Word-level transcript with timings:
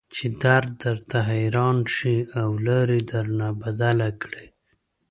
چې 0.15 0.25
درد 0.43 0.69
درته 0.83 1.17
حيران 1.31 1.77
شي 1.95 2.17
او 2.41 2.49
لار 2.65 2.89
درنه 3.09 3.49
بدله 3.61 4.09
کړي. 4.21 4.47